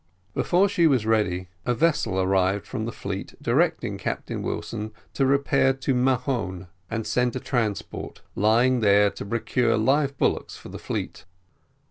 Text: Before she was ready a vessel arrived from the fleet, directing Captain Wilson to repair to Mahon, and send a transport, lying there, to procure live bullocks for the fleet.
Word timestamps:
Before 0.33 0.67
she 0.67 0.87
was 0.87 1.05
ready 1.05 1.47
a 1.63 1.75
vessel 1.75 2.19
arrived 2.19 2.65
from 2.65 2.85
the 2.85 2.91
fleet, 2.91 3.35
directing 3.39 3.99
Captain 3.99 4.41
Wilson 4.41 4.93
to 5.13 5.27
repair 5.27 5.73
to 5.73 5.93
Mahon, 5.93 6.69
and 6.89 7.05
send 7.05 7.35
a 7.35 7.39
transport, 7.39 8.23
lying 8.33 8.79
there, 8.79 9.11
to 9.11 9.23
procure 9.23 9.77
live 9.77 10.17
bullocks 10.17 10.57
for 10.57 10.69
the 10.69 10.79
fleet. 10.79 11.25